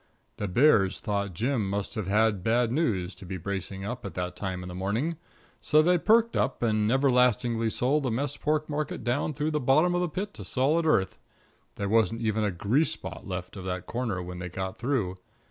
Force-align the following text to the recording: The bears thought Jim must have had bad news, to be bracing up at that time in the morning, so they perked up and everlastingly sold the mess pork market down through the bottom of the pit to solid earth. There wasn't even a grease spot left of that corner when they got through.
The 0.37 0.47
bears 0.47 0.99
thought 0.99 1.35
Jim 1.35 1.69
must 1.69 1.93
have 1.93 2.07
had 2.07 2.43
bad 2.43 2.71
news, 2.71 3.13
to 3.13 3.23
be 3.23 3.37
bracing 3.37 3.85
up 3.85 4.03
at 4.03 4.15
that 4.15 4.35
time 4.35 4.63
in 4.63 4.67
the 4.67 4.73
morning, 4.73 5.15
so 5.61 5.83
they 5.83 5.99
perked 5.99 6.35
up 6.35 6.63
and 6.63 6.91
everlastingly 6.91 7.69
sold 7.69 8.01
the 8.01 8.09
mess 8.09 8.35
pork 8.35 8.67
market 8.67 9.03
down 9.03 9.35
through 9.35 9.51
the 9.51 9.59
bottom 9.59 9.93
of 9.93 10.01
the 10.01 10.09
pit 10.09 10.33
to 10.33 10.43
solid 10.43 10.87
earth. 10.87 11.19
There 11.75 11.87
wasn't 11.87 12.21
even 12.21 12.43
a 12.43 12.49
grease 12.49 12.93
spot 12.93 13.27
left 13.27 13.55
of 13.55 13.63
that 13.65 13.85
corner 13.85 14.23
when 14.23 14.39
they 14.39 14.49
got 14.49 14.79
through. 14.79 15.19